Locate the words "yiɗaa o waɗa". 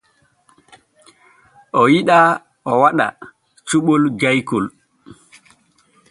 1.93-3.07